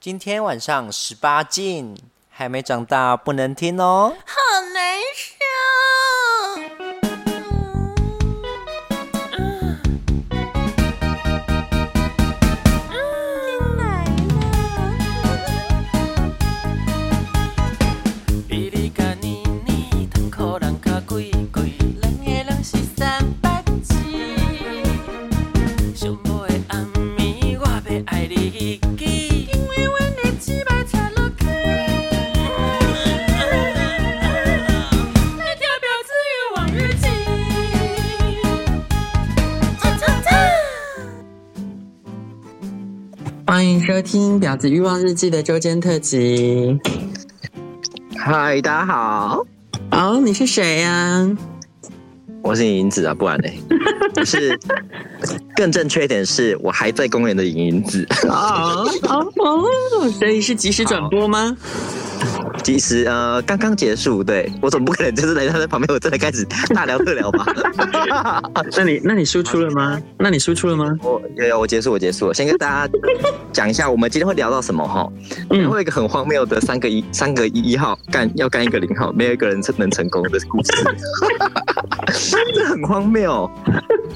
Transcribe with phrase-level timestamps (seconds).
[0.00, 1.94] 今天晚上十八禁，
[2.30, 4.14] 还没长大不能听哦。
[43.50, 46.78] 欢迎收听《婊子欲望日记》的周间特辑。
[48.16, 49.44] 嗨，大家好。
[49.90, 51.36] 哦，你是谁呀、啊？
[52.44, 53.48] 我是淫淫子啊，不然呢？
[54.14, 54.56] 不是，
[55.56, 58.06] 更正确一点是我还在公园的淫淫子。
[58.28, 61.56] 哦哦哦，所以是即时转播吗？
[62.62, 66.44] 其实呃，刚刚结束，对，我总不可能就是在他在旁边，我真的开始
[66.74, 67.46] 大聊特聊吧？
[68.76, 70.00] 那你那你输出了吗？
[70.18, 70.96] 那你输出了吗？
[71.02, 72.34] 我有有，我结束，我结束了。
[72.34, 72.92] 先跟大家
[73.52, 75.10] 讲一下，我们今天会聊到什么哈？
[75.50, 80.70] 嗯，会有一个很荒谬的三个一三个一号干要干一个零号，没有一个人能成功的故事，
[82.54, 83.50] 这很荒谬。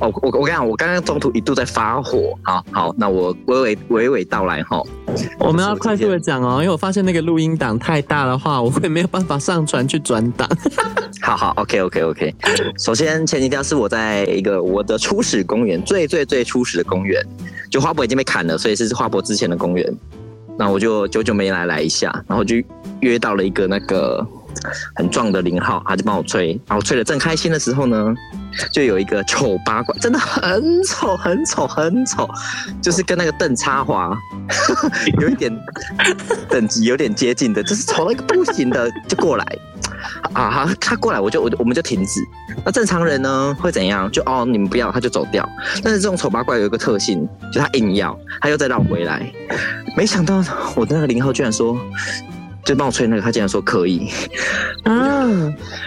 [0.00, 2.36] 哦，我我跟你讲，我刚刚中途一度在发火。
[2.42, 4.82] 好好，那我娓娓娓娓道来哈。
[5.38, 10.48] 我们要快速的讲哦，因为我发现那个录音档太大的话，我会没有办法上传去转档。
[11.22, 12.34] 好好，OK OK OK。
[12.78, 17.24] 首先前提条是我在一个我的初始公园，最最最初始的公园，
[17.70, 19.96] 就花博已经被砍了，所以是花博之前的公园。
[20.58, 22.56] 那我就久久没来来一下，然后就
[23.00, 24.26] 约到了一个那个。
[24.94, 28.14] 很壮的零号，他就帮我吹，然后吹的正开心的时候呢，
[28.70, 32.28] 就有一个丑八怪，真的很丑，很丑，很丑，
[32.82, 34.16] 就是跟那个邓插华
[35.20, 35.52] 有一点
[36.48, 39.44] 等级有点接近的，就是丑到一个不行的，就过来
[40.32, 42.20] 啊，他过来，我就我就我们就停止。
[42.64, 44.10] 那正常人呢会怎样？
[44.10, 45.48] 就哦，你们不要，他就走掉。
[45.82, 49.30] 但是这种丑八怪有一个特性，就他硬要，他又再绕回来。
[49.96, 50.44] 没想到
[50.76, 51.76] 我的那个零号居然说。
[52.64, 54.10] 就帮我吹那个，他竟然说可以，
[54.84, 55.26] 啊，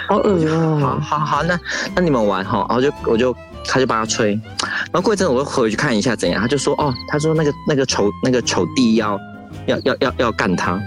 [0.08, 1.00] 好恶啊！
[1.02, 1.60] 好好好，那
[1.96, 9.20] 那你们玩哈，然后就我就他就帮他吹，然后过一阵我又回去看一下怎样，他就说哦，他说那个那个丑那个丑弟要
[9.66, 10.80] 要要要要干他，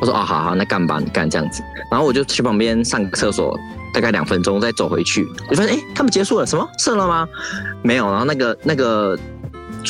[0.00, 3.54] 我说哦，好好，那干吧，你干这样子，然后我就去旁边上个厕所，
[3.92, 6.66] 大概两分钟再走回去，我发现哎，他们结束了，什么？
[6.78, 7.28] 射了吗？
[7.82, 9.18] 没有，然后那个那个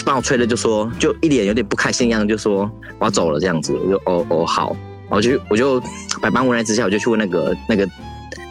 [0.04, 2.68] 帮我吹的就说，就一脸有点不开心一样，就说
[2.98, 4.74] 我要走了这样子，我就哦哦好。
[5.08, 5.80] 我就我就
[6.20, 7.88] 百般无奈之下，我就去问那个那个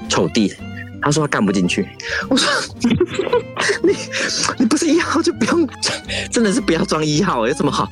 [0.10, 0.54] 丑弟，
[1.02, 1.88] 他说他干不进去。
[2.30, 2.50] 我说
[3.84, 3.96] 你
[4.60, 5.68] 你不是一号就不用，
[6.32, 7.88] 真的是不要装一号，有什么好？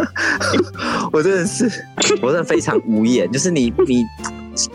[1.12, 1.70] 我真的是，
[2.22, 3.30] 我真的非常无言。
[3.30, 4.04] 就是你你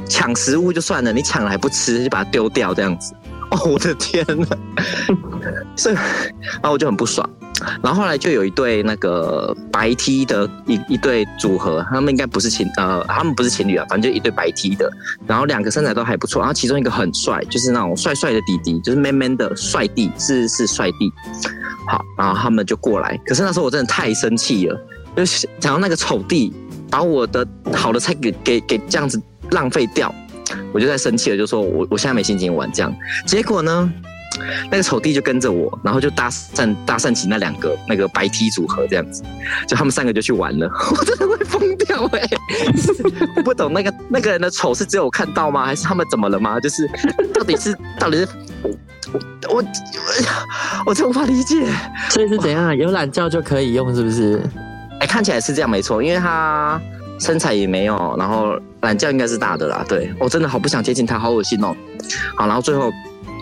[0.07, 3.13] 抢食物就算了，你抢了还不吃，就把它丢掉这样子。
[3.51, 4.47] 哦，我的天呐，
[5.75, 7.27] 所以然后我就很不爽。
[7.81, 14.91] 然后后来就有一对那个白 T 的一一对组合，他们应该不是情呃，他们不是情侣啊，反正就一对白 T 的。
[15.25, 21.11] 然后两个身材都还不错，然后其中一个很帅，就是那种帅帅的弟弟，就是 man man 的帅弟，是是帅弟。
[21.87, 24.79] 好，然后他们就过来，可是那时候我真的太生气了，
[25.15, 26.53] 就是想到那个丑弟
[26.89, 29.21] 把我的好的菜给给给这样子
[29.51, 30.13] 浪费掉，
[30.73, 32.93] 我就在生气了，就说我我现在没心情玩这样。
[33.25, 33.91] 结果呢？
[34.69, 39.23] 那个丑弟就跟着我，然后就搭讪搭讪起那两个那个白 T 组合这样子，
[39.67, 42.37] 就他们三个就去玩了， 我真的会疯掉哎、欸！
[43.37, 45.65] 我 不懂那个那个人的丑是只有我看到吗？
[45.65, 46.59] 还是他们怎么了吗？
[46.59, 46.89] 就是
[47.33, 48.27] 到底是到底是
[48.63, 49.63] 我我我，
[50.87, 51.65] 我真无法理解。
[52.09, 52.75] 所以是怎样？
[52.75, 54.41] 有懒觉就可以用是不是？
[54.93, 56.79] 哎、欸，看起来是这样没错，因为他
[57.19, 59.85] 身材也没有，然后懒觉应该是大的啦。
[59.87, 61.75] 对，我真的好不想接近他，好恶心哦。
[62.35, 62.91] 好，然后最后。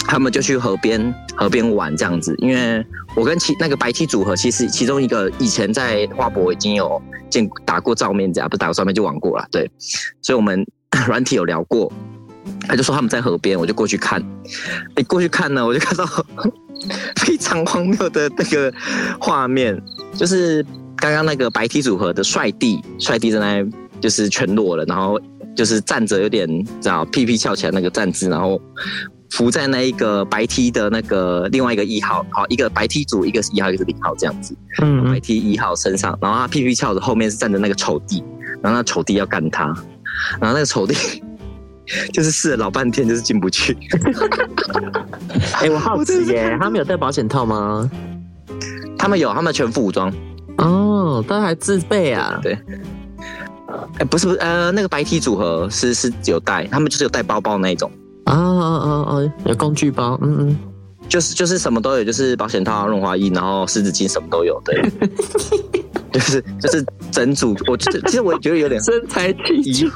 [0.06, 9.70] 他们就去河边河边玩这样子，因为我跟其那个白 T 组合，其实其中一个以前在花博已经有见打过照面，这样不打过照面就玩过了，对，
[10.22, 10.66] 所以我们
[11.08, 11.92] 软体有聊过。
[12.68, 14.22] 他就说他们在河边，我就过去看。
[14.96, 16.06] 你过去看呢，我就看到
[17.16, 18.72] 非常荒谬的那个
[19.20, 19.82] 画面，
[20.16, 20.64] 就是
[20.98, 23.66] 刚刚那个白 T 组合的帅弟，帅弟在那
[24.02, 25.20] 就是全裸了，然后
[25.56, 26.48] 就是站着有点
[26.82, 28.62] 知道屁屁翘起来那个站姿，然后。
[29.34, 34.56] 伏在那一个白 T 的那个另外一个一号，好，一个白 T 组，一个是一号，一个是零号这样子。
[34.80, 38.24] 嗯，白 T 一号身上，然后他屁屁翘着，后面是站着那个丑弟，
[38.62, 39.66] 然后那丑弟要干他，
[40.40, 40.96] 然后那个丑弟
[42.14, 43.76] 就是试了老半天，就是进不去。
[45.58, 47.90] 哎、欸，我好奇耶，他们有戴保险套吗？
[49.00, 50.14] 他们有，他们全副武装。
[50.60, 52.40] 哦，都还自备啊？
[52.44, 52.56] 对。
[53.98, 57.92] 哎，不是不是，呃，那个白 T 组合是是有带，他们就是有带包包那一种。
[58.26, 60.58] 哦哦哦哦，有工具包，嗯嗯，
[61.10, 64.82] 就是就是什么都有，就是保险套、润滑液，然后湿纸巾什么都有，对。
[66.14, 69.92] 就是就是整组，我其实我也觉得有点身材体育。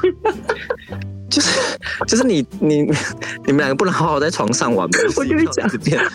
[1.30, 1.60] 就是
[2.08, 2.82] 就是你你
[3.46, 5.00] 你们两个不能好好在床上玩吗？
[5.16, 5.66] 我跟你讲，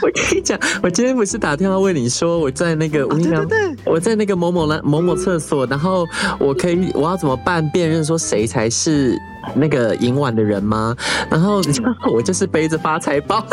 [0.03, 3.47] 我跟你讲，我今天不是打电话问你说我在那个我跟你讲，
[3.85, 6.07] 我在那个某某某某厕所，然后
[6.39, 9.17] 我可以我要怎么办辨认说谁才是
[9.55, 10.97] 那个银碗的人吗？
[11.31, 13.45] 然后你知道 我就是背着发财包。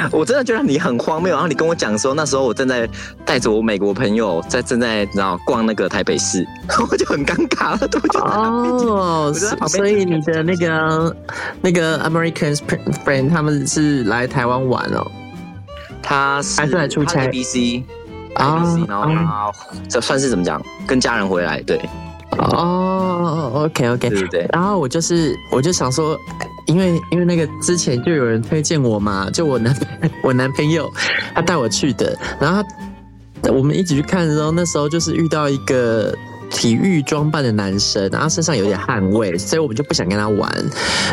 [0.12, 2.88] 我真的觉得你很荒谬，然后你跟我讲说那时候我正在
[3.24, 6.46] 带着我美国朋友在正在然后逛那个台北市，
[6.90, 8.20] 我就很尴尬了，对不对？
[8.20, 9.32] 哦，
[9.68, 11.16] 所以你的那个
[11.60, 12.56] 那个 American
[13.04, 15.06] friend 他们是来台湾玩哦，
[16.02, 17.82] 他是还是来出差？ABC
[18.34, 19.52] 啊然后他
[19.88, 20.62] 这算是怎么讲？
[20.86, 21.80] 跟家人回来，对。
[22.38, 24.46] 哦，OK OK，对对对。
[24.52, 26.18] 然后我就是我就想说。
[26.68, 29.74] 因为因为那个之前就有人推荐我嘛，就我男
[30.22, 30.86] 我男朋友
[31.34, 32.62] 他带我去的，然后
[33.42, 36.14] 他我们一起去看的时候，那时候就是遇到一个
[36.50, 40.50] 体育装扮的男生，然后身上有点汗味，所以我们就不想跟他玩，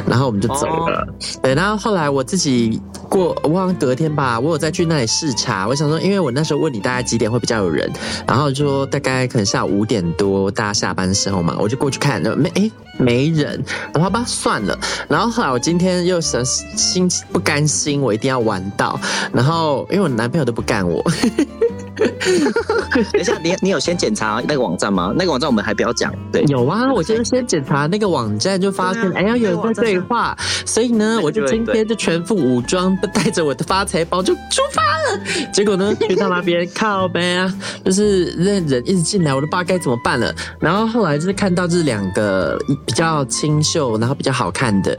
[0.08, 1.00] 然后我们就走了。
[1.00, 1.44] Oh.
[1.44, 5.68] 对，然后后来我自己过，我好像隔天吧，我有再去那里视察。
[5.68, 7.92] 我想说，因为我那时候问你大概几点会比较有人，
[8.28, 14.78] 然后就说大概可能下午五点多大家下班的时候嘛，我就过去看，没哎没人，然后吧算了。
[15.08, 19.00] 然后后来我今天又想心不甘心，我一定要玩到，
[19.34, 21.04] 然后因为我男朋友都不干我。
[23.12, 25.14] 等一下，你你有先检查那个网站吗？
[25.16, 26.14] 那个网站我们还不要讲。
[26.32, 35.20] 对，有啊，我就是先检查那个网站，就发现哎呀，有人在对话，所以呢，我就今天就全副武装，带着我的发财包就出发了。
[35.54, 37.54] 结果呢， 去到那边靠呗啊，
[37.84, 40.34] 就是那人一直进来，我都不知道该怎么办了。
[40.60, 44.98] 然后后来就是看到这两个比较清秀，然后比较好看的，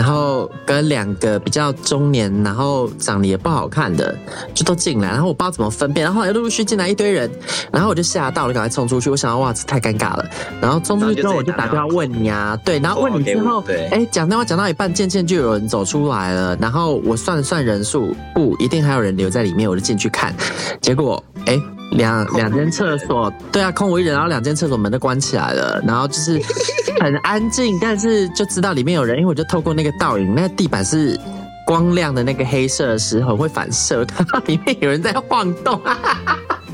[0.00, 4.16] 然后跟两个比较中年，然后长得也不好看的，
[4.54, 5.10] 就都进来。
[5.10, 7.30] 然后我不知道怎么分辨，然后后来陆陆续续进来一堆人，
[7.70, 9.10] 然后我就吓到了，赶快冲出去。
[9.10, 10.24] 我想到哇，这太尴尬了。
[10.58, 16.56] 然后冲出去之后，我就打电话问你啊，对，然后问你之后，哎，讲电话讲到一半，渐渐就有人走出来了。
[16.58, 20.34] 然后我算了算人数，不一定还有人留在里面，我就进去看。
[20.80, 24.12] 结果，哎，两两间厕所，对啊，空无一人。
[24.12, 26.40] 然后两间厕所门都关起来了，然后就是
[27.00, 31.18] 很安静，但是就知道里面有人，因为我就透过那个倒影，那个地板是。
[31.66, 35.80] 光亮的那个黑色的时候会反射，看到里面有人在晃动，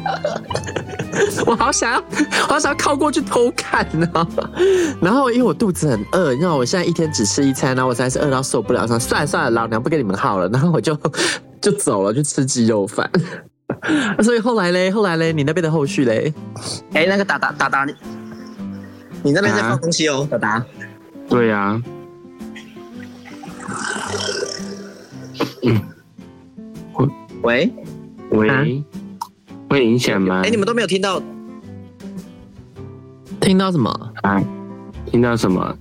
[1.44, 2.02] 我好想要，
[2.48, 4.08] 我好想要靠过去偷看呢。
[4.98, 10.98] 然后因为我肚子很饿，你知道我现在一天只吃一餐，然后我实在是饿到受不了，说算了算了，老娘不跟你们耗了，然后我就
[11.60, 13.10] 就走了，去吃鸡肉饭。
[14.22, 16.32] 所以后来嘞，后来嘞，你那边的后续嘞？
[16.92, 17.94] 哎，那个达达达达，你
[19.22, 20.64] 你那边在放东西哦，达达。
[21.28, 21.80] 对呀。
[25.62, 25.80] 嗯，
[27.42, 27.70] 喂，
[28.30, 28.64] 喂，啊、
[29.68, 30.42] 会影响吗？
[30.44, 31.20] 哎，你们都没有听到？
[33.40, 33.90] 听到什么？
[34.22, 34.42] 啊？
[35.10, 35.76] 听到什么？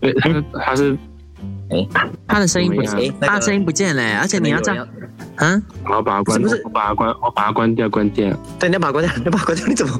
[0.00, 0.96] 对，他是他是，
[1.70, 1.88] 哎，
[2.26, 4.86] 他的声音不见，他的声音不见了，而且你要这样，
[5.36, 5.62] 啊？
[5.88, 8.30] 我把它关，是是我把它关，我把它关掉，关掉。
[8.58, 9.98] 对，你要把它关掉，你要把它关掉，你怎么？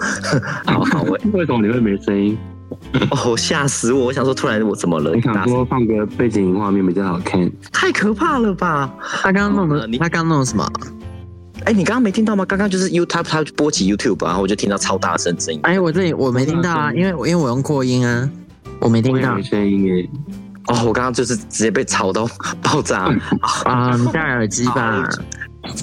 [0.67, 2.37] 好 好， 为为什么你会没声音？
[3.11, 4.07] 哦，吓死我！
[4.07, 5.15] 我想说，突然我怎么了？
[5.15, 7.51] 你想说放个背景画面比较好看？
[7.73, 8.93] 太可怕了吧！
[9.23, 10.67] 他刚刚弄的，你他刚刚弄的什么？
[11.65, 12.45] 哎，你刚刚没听到吗？
[12.45, 15.61] 刚刚就是 YouTube，他他播起 YouTube，然后我就听到超大声声音。
[15.63, 18.29] 哎，我这里我没听到啊，因为因为我用扩音啊，
[18.81, 20.11] 我没听到声音耶。
[20.69, 22.27] 哦，我刚刚就是直接被吵到
[22.63, 23.11] 爆炸
[23.65, 23.95] 啊！
[23.97, 25.09] 你戴耳机吧。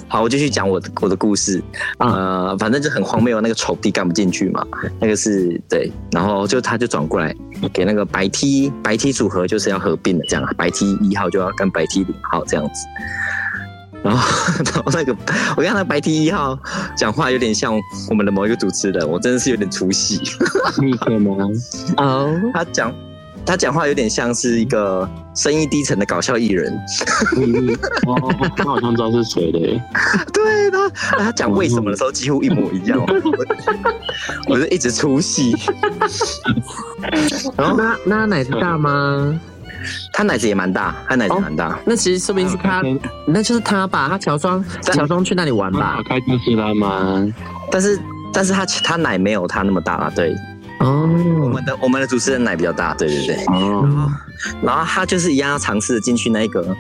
[0.07, 1.61] 好，我继续讲我的我的故事。
[1.97, 4.65] 呃，反正就很荒谬，那个丑弟干不进去嘛。
[4.99, 7.35] 那个是对，然后就他就转过来
[7.73, 12.85] 给那个白 T 白 T 组合就是要合并的这样，白 T 一号就要跟白 T 零号这样子。
[14.03, 14.19] 然后，
[14.65, 15.15] 然后那个
[15.55, 16.57] 我看那白 T 一号
[16.97, 17.73] 讲话有点像
[18.09, 20.19] 我们的某一个主持人，我真的是有点出戏。
[20.81, 21.53] 你可能
[21.97, 22.91] 哦， 他讲。
[23.45, 26.73] 他讲话有点像是一个声音低沉的搞笑艺人，
[28.07, 29.59] 哦，他好像知道是谁的。
[30.31, 32.99] 对他，他讲为什么的时候几乎一模一样，
[34.47, 35.55] 我就一直出戏。
[37.57, 39.39] 然后那那他奶子大吗？
[40.13, 41.77] 他奶子也蛮大，他奶子蛮大。
[41.85, 42.83] 那其实说不定是他，
[43.27, 44.07] 那就是他吧？
[44.07, 45.99] 他乔装乔装去那里玩吧？
[46.07, 47.27] 开特斯拉吗？
[47.71, 47.99] 但是
[48.31, 50.35] 但是他他奶没有他那么大啊，对。
[50.81, 51.07] 哦，
[51.41, 53.35] 我们的我们的主持人奶比较大，对对对。
[53.45, 54.11] 哦，然后
[54.63, 56.75] 然后他就是一样要尝试进去那个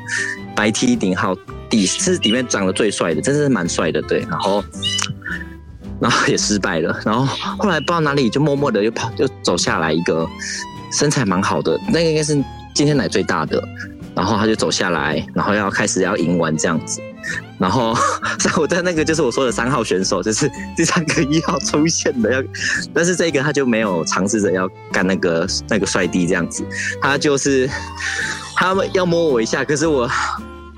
[0.55, 1.35] 白 T 顶号
[1.69, 4.25] 底，是里面长得最帅的，真的是蛮帅的，对。
[4.29, 4.63] 然后，
[5.99, 6.99] 然后也失败了。
[7.05, 7.25] 然后
[7.57, 10.27] 后来不知道哪里就默默的又跑，又走下来一个
[10.91, 12.33] 身材蛮好的，那个应该是
[12.73, 13.63] 今天奶最大的。
[14.13, 16.99] 然后他就走下来，然后要开始要赢完这样子。
[17.59, 17.95] 然后
[18.57, 22.43] 我在那个就是我说的三号选手，就是第三个一号出现的要，
[22.93, 26.65] 但是这个他就没有尝试着要干那个那个帅弟这样子，
[27.01, 27.69] 他就是
[28.55, 30.05] 他们要摸我一下，可是我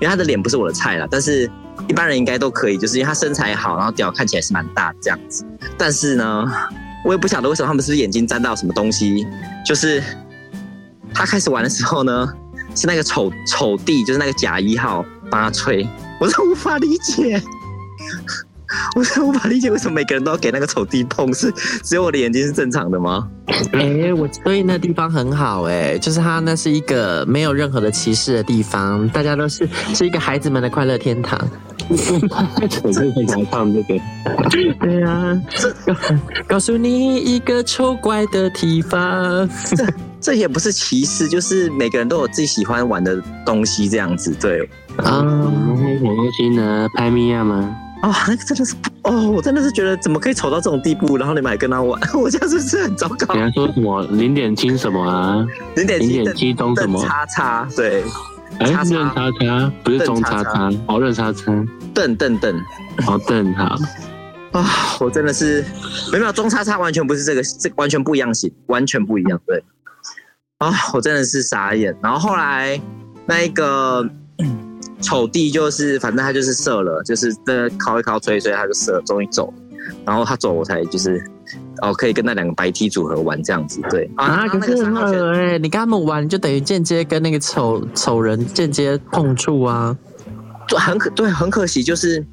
[0.02, 1.50] 为他的脸不是我的菜啦，但是
[1.88, 5.44] 一般人应该都可以，就是因为他身材好，然后屌看起来是蛮大的这样子，
[5.78, 6.44] 但是呢，
[7.04, 9.26] 我也不晓得为什么他们是不是眼睛沾到什么东西，
[9.64, 10.02] 就是
[11.14, 12.30] 他开始玩的时候呢，
[12.74, 15.88] 是那个丑丑弟，就是那个假一号帮他吹。
[16.24, 17.38] 我是无法理解，
[18.96, 21.52] 我是无法理解为什么每个人都要给那个丑地碰，是
[21.82, 23.28] 只有我的眼睛是正常的吗？
[23.74, 31.38] 哎、欸，我所以那地方很好哎、欸，就是它那是一个没有任何的歧视的地方，大家都是是一个孩子们的快乐天堂。
[31.90, 34.00] 我是很想唱这个。
[34.80, 35.38] 对啊，
[36.48, 39.46] 告诉你一个丑怪的地方。
[39.76, 39.86] 这
[40.18, 44.66] 这也不是歧视，就是每个人都有自己喜欢玩的东西，这样子对。
[44.96, 45.42] 啊，
[45.94, 46.88] 那种东西呢？
[46.94, 47.76] 拍米亚吗？
[48.02, 48.74] 哦，那个真的是
[49.04, 53.34] 哦，我真的是觉得怎么可以丑到这种地步，然后你们还跟他玩， 我这样是不是很糟糕？
[53.34, 55.42] 人家说什么零点七什么啊？
[55.74, 57.02] 零点七零点七中什么？
[57.02, 58.04] 叉叉对，
[58.58, 61.50] 哎，任叉叉不是中叉叉，哦，任叉叉，
[61.94, 62.54] 邓邓邓，
[63.06, 63.74] 哦邓好
[64.52, 64.66] 啊，
[65.00, 65.64] 我真的是
[66.12, 69.64] 没有中叉叉，完全不是这个，这完全不一样型，完全不一样，对。
[70.58, 71.96] 啊，我真的是傻眼。
[72.02, 72.78] 然后后来
[73.24, 74.06] 那一个。
[75.04, 79.52] 丑弟就是，反正他就是射了，就是那敲一敲吹，一吹他就射了，终于走。
[80.06, 81.22] 然后他走，我才就是
[81.82, 83.82] 哦，可以跟那两个白 T 组合玩这样子。
[83.90, 89.94] 对啊，可是很恶哎，你跟他们玩，就等于间接跟那个丑丑人间接碰触啊，
[90.66, 92.24] 就很可对，很可惜，就是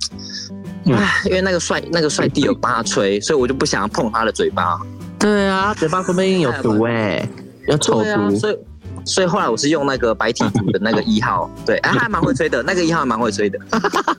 [0.85, 4.79] 唉，因为那个帅那个帅弟有帮他吹，所以我就不想要碰他的嘴巴。
[5.19, 7.27] 对啊，嘴巴说不定有毒哎，
[7.67, 8.57] 有丑毒，所以。
[9.05, 13.59] 所以后来我是用那个白体组的那个一号， 对，哎，还蛮会吹的，那个一号还蛮会吹的。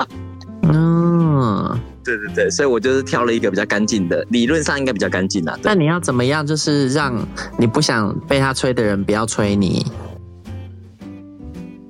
[0.72, 5.58] 嗯， 对对对，所以我就是挑了一个比较干净的，理论上应该比较干净的。
[5.62, 7.14] 那你要怎么样，就是让
[7.58, 9.84] 你不想被他吹的人不要吹你？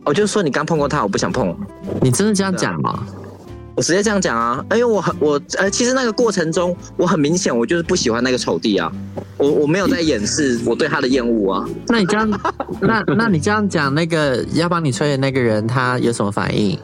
[0.05, 1.57] 我就是说你刚碰过他，我不想碰。
[2.01, 3.07] 你真的这样讲吗？
[3.75, 8.93] 我直接这样讲啊，因为我很我呃，其实那个过程中，我很明显，我就是不喜欢那个丑弟啊，
[9.37, 11.69] 我我没有在掩饰我对他的厌恶啊。
[11.89, 12.31] 那你这样，
[12.81, 16.79] 那那你这样讲，那个要帮你吹的那个人，他有什么反应？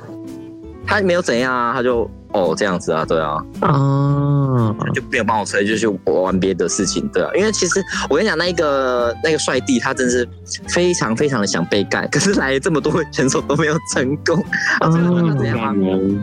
[0.87, 2.11] 他没有怎样啊，他就。
[2.39, 10.27] 哦，这样子啊，对啊，哦，就没有帮我吹，就去玩别的事情，对啊，因为其实我跟你讲，那个那个帅弟他真是
[10.69, 14.37] 非常非常的想被干， 可是来了这么多选手都没有成功，
[14.81, 15.75] 啊，怎样？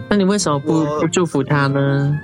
[0.09, 2.17] 那你为什么不不祝福他呢？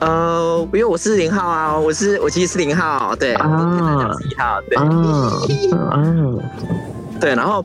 [0.00, 5.32] 呃，因为我是零号啊，我是我其实是零号，对，啊，一号，对，啊，
[7.20, 7.64] 对，然后。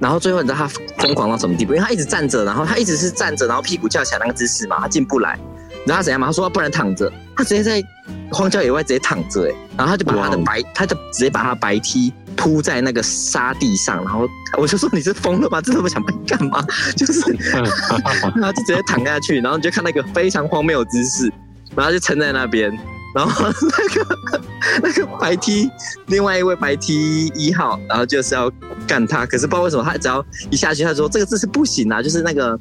[0.00, 0.68] 然后最后你知道他
[1.02, 1.74] 疯狂到什么地步？
[1.74, 5.38] 因为他一直站着，然后他一直是站着，然后屁股翘起来那个姿势嘛，他进不来。
[5.70, 6.26] 你知道他怎样吗？
[6.26, 7.82] 他说他不能躺着，他直接在
[8.30, 14.28] 荒郊野外直接躺着，哎，然后他就把他的白，他就直接把他白 T 铺在那个沙地上，然后
[14.58, 15.60] 我就说你是疯了吧？
[15.60, 16.64] 这么想被干嘛？
[16.96, 17.20] 就是，
[18.36, 21.32] 然后就直接躺下去，然后你就看那个非常荒谬的姿势，
[21.74, 22.70] 然后就撑在那边。
[23.18, 24.42] 然后那 个
[24.80, 25.68] 那个白 T，
[26.06, 28.48] 另外一位白 T 一号，然后就是要
[28.86, 32.56] 干他，可是不知道为什么他只要一下去，他说这个姿势不行啊，就是那个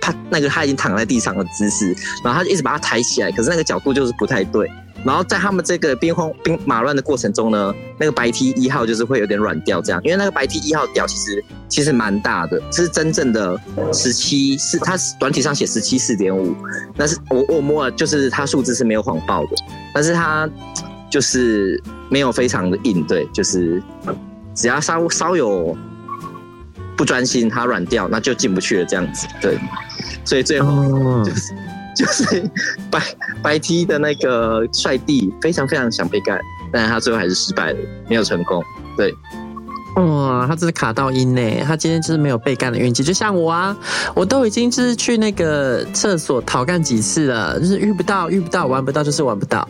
[0.00, 1.88] 他那个他已经躺在地上的姿势，
[2.22, 4.70] 然后他就一直把他抬起来，可是那个角度就是不太对。
[5.04, 13.60] 然后在他们这个兵荒兵马乱的过程中呢，那个白 T 一号就是会有点软掉这样，因为那个白 T 一号屌其实其实蛮大的，是真正的
[13.92, 16.56] 十七是它短体上写十七四点五，
[16.96, 19.50] 但是我我摸了就是它数字是没有谎报的，
[19.96, 20.46] 但是它
[21.10, 23.82] 就是没有非常的硬，对，就是
[24.54, 25.74] 只要稍稍有
[26.98, 29.58] 不专心，它软掉那就进不去了这样子，对，
[30.22, 31.54] 所以最后就是。
[31.96, 32.46] 就是
[32.90, 33.00] 白
[33.42, 36.38] 白 T 的那个帅弟，非常非常想被干，
[36.70, 38.62] 但是他最后还是失败了，没有成功。
[38.98, 39.10] 对，
[39.96, 43.02] 哇，他真是卡到音呢，他今天就是没有被干的运气。
[43.02, 43.74] 就像我啊，
[44.14, 49.66] 我都已经就是去那个厕所讨干几次了，就是遇不到，遇不到，玩不到，就是玩不到。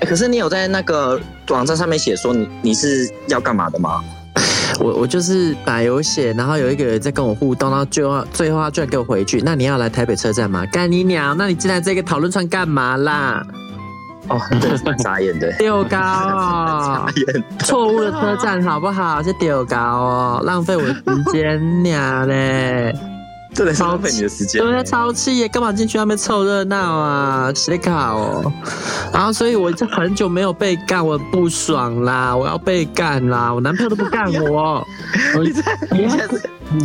[0.00, 4.02] 欸，可是你有在那个网站上面写说你你是要干嘛的吗？
[4.78, 9.42] 我我就是打有写，然后有一个人在跟我互动，然后最后最后他居然给我回去。
[9.44, 10.64] 那你要来台北车站吗？
[10.66, 11.36] 干你娘！
[11.36, 13.44] 那你进来这个讨论串干嘛啦？
[14.28, 17.06] 哦，对， 傻眼的，丢高
[17.64, 19.20] 错误的车站好不好？
[19.22, 22.94] 是丢高哦，浪费我的时间娘嘞。
[23.52, 24.62] 真的是浪费你的时间。
[24.62, 25.48] 对啊，超气耶！
[25.48, 27.52] 干嘛进去那边凑热闹啊？
[27.54, 28.52] 谁搞哦？
[29.12, 32.34] 然后，所以我就很久没有被干，我不爽啦！
[32.36, 33.52] 我要被干啦！
[33.52, 34.86] 我男朋友都不干我。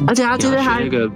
[0.07, 1.09] 而且他今天还那个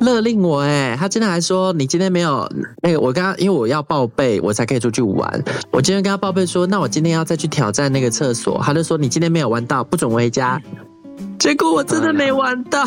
[0.00, 2.50] 勒令我哎，他今天还说你今天没有
[2.82, 5.44] 那个，我刚刚因为我要报备，我才可以出去玩。
[5.70, 10.60] 我今天跟他报备说，那我今天要再去挑战那个厕所，他就说你今天没有玩到，不准回家。
[11.38, 12.84] 结果我真的没玩到。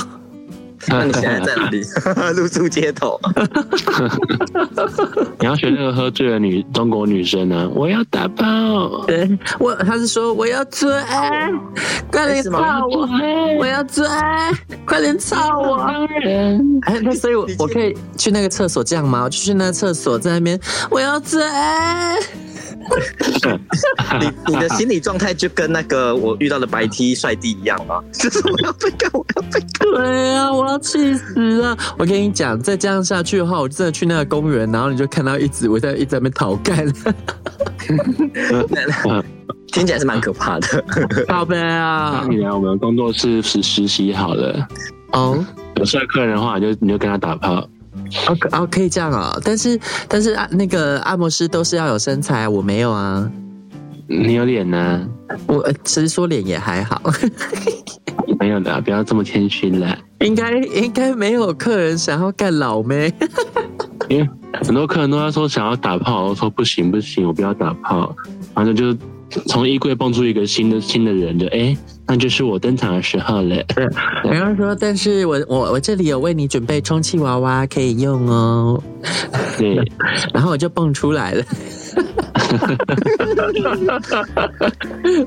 [0.87, 1.81] 那你现在在哪里？
[2.35, 3.19] 露宿街头。
[5.39, 7.69] 你要学那个喝醉的女中国女生呢？
[7.73, 9.05] 我要打炮。
[9.05, 10.89] 对，我他是说我要追，
[12.11, 13.07] 快点操我！
[13.59, 14.05] 我要追，
[14.85, 15.75] 快点操我！
[16.85, 19.23] 哎，那所以我我可以去那个厕所这样吗？
[19.23, 20.59] 我就去那个厕所在那边，
[20.89, 21.41] 我要追。
[24.19, 28.03] 你你的心理状态就跟那个我遇到的白 T 帅弟一样吗？
[28.11, 29.69] 就是我要被干，我要被干。
[29.79, 31.77] 对啊，我要气死了！
[31.97, 36.85] 我跟你讲，再这样下去的话，我真的去那个公园，然后你就看到一直我在一直在那边讨干。
[39.67, 40.83] 听起来是蛮可怕的。
[41.27, 44.67] 宝贝啊，那你来我们工作室实实习好了。
[45.11, 45.43] 哦，
[45.75, 47.55] 有帅客人的话，你就你就跟他打炮。
[48.27, 53.29] 哦，哦，可以这样哦，但是但是啊，那个按摩师都是要有身材，我没有啊。
[54.07, 55.01] 你有脸呢、啊？
[55.47, 57.01] 我其实说脸也还好。
[58.39, 59.97] 没有的，不要这么谦虚了。
[60.19, 63.13] 应该应该没有客人想要干老妹。
[64.09, 64.29] 因为
[64.63, 68.15] 很多客人都在说想要打炮，我说不行不行，我不要打炮，
[68.53, 68.95] 反正就。
[69.47, 71.75] 从衣柜蹦出一个新的新的人，就哎，
[72.05, 73.65] 那就是我登场的时候了。
[74.23, 78.79] 然后说，但是我我我这里有为你准备充气娃娃可以用哦。
[79.57, 79.81] 对，
[80.31, 81.43] 然后我就蹦出来了。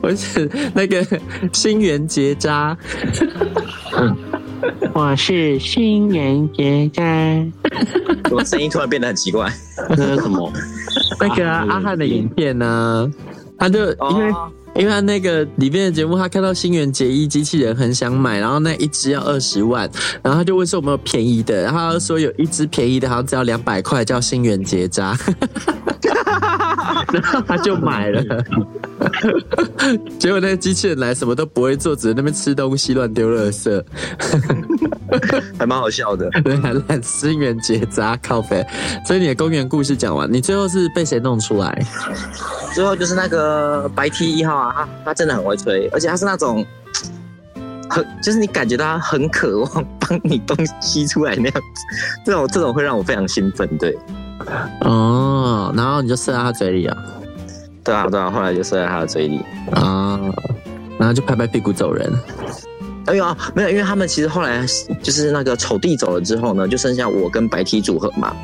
[0.02, 1.04] 我是那个
[1.52, 2.76] 新垣结扎。
[4.92, 7.02] 我是新垣结扎。
[8.30, 9.52] 我声音突然变得很奇怪。
[9.90, 10.52] 那是什么？
[11.20, 13.10] 那个阿汉的影片呢？
[13.58, 13.78] 他就
[14.10, 19.88] 因为、哦、因为他那个里面的节目，他看到新垣结衣机器人很想买，然后那一只要二十万，
[20.22, 25.16] 然后他就问说有没有便宜的，然后他说有一只便宜的，好像只要两百块，叫新垣结扎，
[27.12, 28.22] 然后他就买了，
[30.18, 33.84] 结果那个机器人来什么都不会做，只在那边吃东西乱丢垃圾。
[35.58, 38.66] 还蛮好笑的， 对，还烂新垣结扎靠北。
[39.06, 41.86] 所以你的公园故事讲完，你最后是被谁弄出来？
[42.74, 46.64] 最后就是那个白 T 一号啊，他他真的很会吹，而且他是那种
[47.88, 51.84] 很，就是你感觉到他很渴望帮你东西出来那样子，
[52.24, 53.96] 这种这种会让我非常兴奋，对。
[54.82, 56.96] 哦，然后你就射在他嘴里啊？
[57.84, 59.40] 对啊，对啊，后来就射在他的嘴里
[59.72, 60.20] 啊，
[60.98, 62.12] 然后就拍拍屁股走人。
[63.06, 64.66] 哎呦，没有，因为他们其实后来
[65.00, 68.34] 就是那个丑弟走了之后呢，就剩下我跟白 T 组合嘛。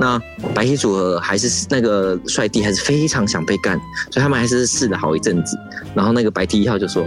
[0.00, 0.18] 那
[0.54, 3.78] 白 T 组合还是那个帅弟还是非常想被干，
[4.10, 5.58] 所以他们还是试了好一阵子。
[5.94, 7.04] 然后那个白 T 一号就说：“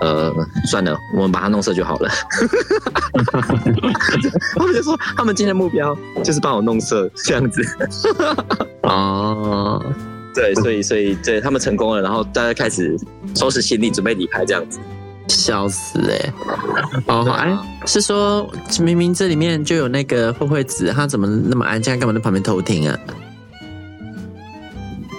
[0.00, 0.32] 呃，
[0.70, 2.08] 算了，我们把它弄色就好了。
[4.56, 7.62] ”他们就说他们今天的目标就是帮我弄色这样子。
[8.82, 9.84] 哦，
[10.34, 12.96] 对，所以所以对他们成功了，然后大家开始
[13.34, 14.80] 收拾行李准备离开这样子。
[15.28, 16.32] 笑死哎、欸！
[17.06, 18.50] 哦，哎，是说
[18.80, 22.98] 明明这里面就有那个慧慧子，她怎么那么安静，干嘛在旁边偷听啊？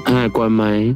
[0.06, 0.94] 他还关麦？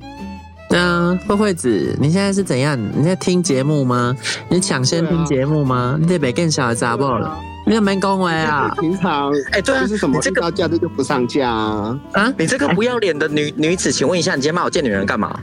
[0.70, 2.78] 对啊，慧慧子，你现在是怎样？
[2.96, 4.16] 你在听节目吗？
[4.50, 5.96] 你抢先听节目吗？
[5.96, 7.38] 啊、你得别更小的杂报了。
[7.66, 8.74] 你有没恭维啊？
[8.80, 10.20] 平常哎，对啊，是什么？
[10.22, 12.00] 这个假日就不上架啊？
[12.14, 15.38] 啊，你这个不要脸的女女子，请问一下，你今天骂我贱女人干嘛？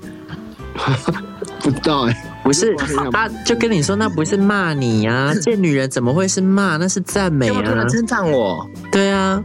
[1.61, 2.75] 不知道哎、欸，不是，
[3.11, 6.77] 他就跟你说那不是骂你呀、啊， 贱女人怎么会是骂？
[6.77, 7.85] 那是赞美啊！
[7.89, 8.69] 称赞我？
[8.93, 9.43] 对啊，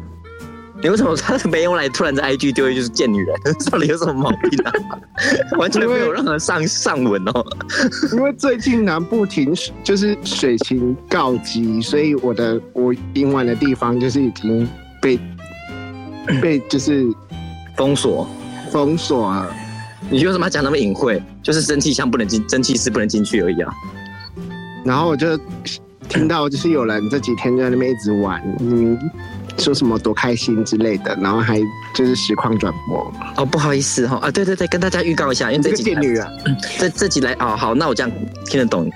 [0.82, 3.36] 你为什么他没用来突然在 IG 丢一句就是贱女人？
[3.70, 4.72] 到底有什么毛病啊？
[5.60, 7.46] 完全没有任何上上文哦。
[8.14, 14.68] 因为最近南部停就是水情告急，所以我的我营玩的地方就是已经
[15.02, 15.20] 被
[16.42, 17.06] 被就是
[17.76, 18.28] 封锁
[18.72, 19.48] 封锁啊。
[20.10, 21.22] 你为什么要讲那么隐晦？
[21.44, 23.74] 就是蒸汽箱不能进，蒸汽室不能进去而已啊。
[24.86, 25.38] 然后我就
[26.08, 28.98] 听到，就是有人这几天就在那边一直玩，嗯，
[29.60, 31.60] 说什么多开心之类的，然后还
[31.94, 33.14] 就是实况转播。
[33.36, 36.28] 哦，不好意思哈，啊，对对对，跟大家预告一下，因为这几女啊，
[36.80, 38.12] 这这几来哦，好，那我这样
[38.46, 38.90] 听得懂。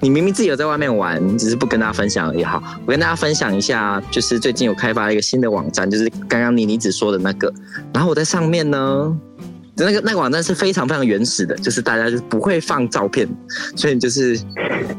[0.00, 2.42] 你明明自己有在外面玩，你只是不跟大家分享而已。
[2.42, 7.52] 好，我跟大家分享一下，就是最近有开发一个新的网站，就是刚刚妮妮子说的那个。
[7.92, 9.16] 然后我在上面呢。
[9.74, 13.28] 就那个那个网站是非常非常原始的，就是大家就是不会放照片，
[13.74, 14.38] 所以就是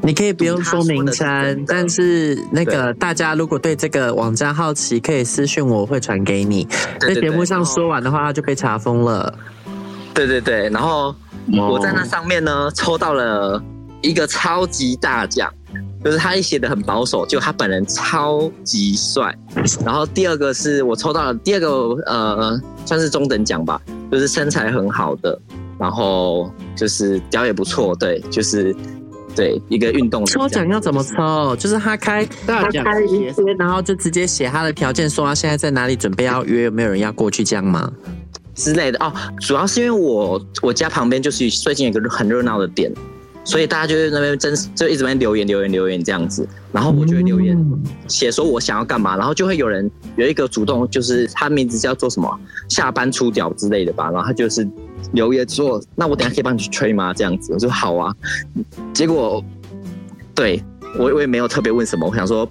[0.01, 6.67] 你可以不用说名称，但是那个大家如果对这个网站好奇，可以私信我，我会传给你。
[6.99, 9.33] 在节目上说完的话，他就被查封了。
[10.13, 11.15] 对对对，然后
[11.69, 13.61] 我在那上面呢抽到了
[14.01, 15.51] 一个超级大奖。
[16.03, 19.33] 就是他写的很保守，就他本人超级帅。
[19.85, 21.69] 然后第二个是我抽到了第二个
[22.05, 23.79] 呃，算是中等奖吧，
[24.13, 25.37] 就是身材很好的，
[25.79, 28.75] 然后就是脚也不错，对，就是
[29.35, 30.23] 对一个运动。
[30.27, 31.55] 抽奖要怎么抽？
[31.55, 37.91] 就是他开大奖他开一些，然后就直接写他的条件，说他现在在哪里准备要约，有没有人要过去这样吗？
[38.53, 39.11] 之类的哦。
[39.41, 42.93] 主要是因为我我家旁边就是最近有一个很热闹的店。
[43.43, 47.57] 所以大家就在那边真就一直在留言留言留言这样子，然后我就会留言
[48.07, 54.67] 写说我想要干嘛，然后就会有人有一个主动，就是他名字叫做什么下班出屌之类的吧，然后他就是
[55.11, 57.13] 留言说，那我等下可以帮你去吹吗？
[57.13, 58.15] 这样子，我说好啊。
[58.93, 59.43] 结果
[60.33, 60.63] 对
[60.97, 62.49] 我我也没有特别问什么，我想说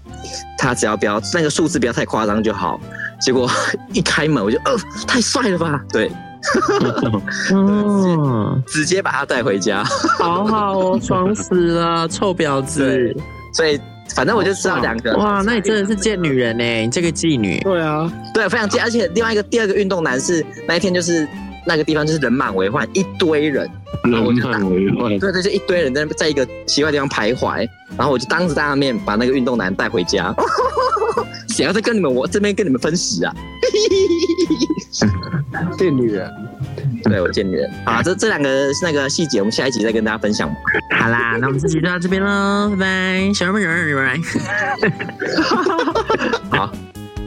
[0.59, 2.79] 他只要不要那个数字不要太夸张就好。
[3.21, 3.49] 结果
[3.93, 4.77] 一开门我就呃
[5.07, 6.11] 太帅了吧，对。
[7.55, 9.85] 哦，直接把他带回家，
[10.19, 13.15] 好好哦，爽死了， 臭婊子！
[13.55, 13.79] 所以
[14.15, 15.17] 反正我就知道两个。
[15.17, 17.61] 哇，那你真的是贱女人呢，你这个妓女。
[17.61, 18.83] 对啊，对，非常贱。
[18.83, 21.27] 而且另外一个第二个运动男是那一天就是
[21.67, 23.69] 那个地方就是人满为患，一堆人，
[24.05, 25.19] 人满为患。
[25.19, 30.35] 对对，就一堆人在在一个奇怪地方徘徊，然后我就当着大家面把那个运动男带回家。
[31.53, 33.33] 谁要再跟你们我这边跟你们分析啊？
[35.77, 36.31] 贱女人，
[37.05, 37.71] 对我贱女人。
[37.85, 38.49] 好，这这两个
[38.83, 40.49] 那个细节，我们下一集再跟大家分享。
[40.91, 43.63] 好啦，那我们这集就到这边喽，拜拜，小人们，
[43.95, 44.93] 拜拜。